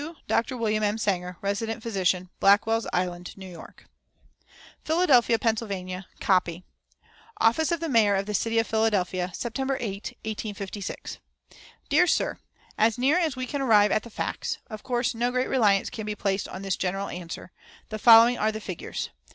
"To 0.01 0.15
Dr. 0.27 0.55
WM. 0.55 0.81
W. 0.81 0.97
SANGER, 0.97 1.37
Resident 1.43 1.83
Physician, 1.83 2.31
Blackwell's 2.39 2.87
Island, 2.91 3.37
New 3.37 3.45
York." 3.47 3.85
PHILADELPHIA, 4.83 5.37
PA. 5.37 6.03
(Copy.) 6.19 6.63
"Office 7.39 7.71
of 7.71 7.79
the 7.81 7.87
Mayor 7.87 8.15
of 8.15 8.25
the 8.25 8.33
City 8.33 8.57
of 8.57 8.65
Philadelphia, 8.65 9.31
Sept. 9.35 9.59
8, 9.59 9.59
1856. 10.23 11.19
"DEAR 11.89 12.07
SIR, 12.07 12.39
As 12.79 12.97
near 12.97 13.19
as 13.19 13.35
we 13.35 13.45
can 13.45 13.61
arrive 13.61 13.91
at 13.91 14.01
the 14.01 14.09
facts 14.09 14.57
(of 14.71 14.81
course 14.81 15.13
no 15.13 15.29
great 15.29 15.47
reliance 15.47 15.91
can 15.91 16.07
be 16.07 16.15
placed 16.15 16.47
on 16.47 16.63
this 16.63 16.77
general 16.77 17.09
answer) 17.09 17.51
the 17.89 17.99
following 17.99 18.39
are 18.39 18.51
the 18.51 18.59
figures: 18.59 19.09
1. 19.13 19.15